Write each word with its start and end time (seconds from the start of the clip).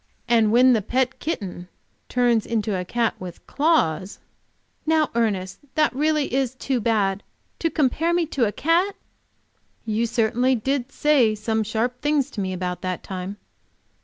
And 0.27 0.51
when 0.51 0.73
the 0.73 0.81
pet 0.81 1.19
kitten 1.19 1.67
turns 2.09 2.47
into 2.47 2.75
a 2.75 2.83
cat 2.83 3.13
with 3.19 3.45
claws." 3.45 4.17
"Now, 4.83 5.11
Ernest, 5.13 5.59
that 5.75 5.91
is 5.93 5.99
really 5.99 6.47
too 6.57 6.79
bad! 6.81 7.21
To 7.59 7.69
compare 7.69 8.11
me 8.11 8.25
to 8.25 8.47
a 8.47 8.51
cat!" 8.51 8.95
"You 9.85 10.07
certainly 10.07 10.55
did 10.55 10.91
say 10.91 11.35
some 11.35 11.61
sharp 11.61 12.01
things 12.01 12.31
to 12.31 12.41
me 12.41 12.51
about 12.51 12.81
that 12.81 13.03
time." 13.03 13.37